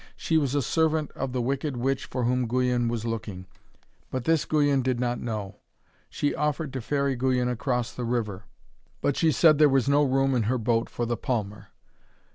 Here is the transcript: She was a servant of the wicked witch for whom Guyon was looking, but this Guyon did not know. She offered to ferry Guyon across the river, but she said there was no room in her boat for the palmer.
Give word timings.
She 0.17 0.39
was 0.39 0.55
a 0.55 0.63
servant 0.63 1.11
of 1.11 1.31
the 1.31 1.43
wicked 1.43 1.77
witch 1.77 2.05
for 2.05 2.23
whom 2.23 2.47
Guyon 2.47 2.87
was 2.87 3.05
looking, 3.05 3.45
but 4.09 4.23
this 4.23 4.45
Guyon 4.45 4.81
did 4.81 4.99
not 4.99 5.19
know. 5.19 5.57
She 6.09 6.33
offered 6.33 6.73
to 6.73 6.81
ferry 6.81 7.15
Guyon 7.15 7.47
across 7.47 7.93
the 7.93 8.03
river, 8.03 8.45
but 9.01 9.15
she 9.15 9.31
said 9.31 9.59
there 9.59 9.69
was 9.69 9.87
no 9.87 10.01
room 10.03 10.33
in 10.33 10.41
her 10.49 10.57
boat 10.57 10.89
for 10.89 11.05
the 11.05 11.17
palmer. 11.17 11.67